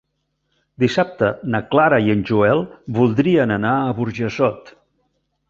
[0.83, 2.63] Dissabte na Clara i en Joel
[2.97, 4.75] voldrien anar a Burjassot.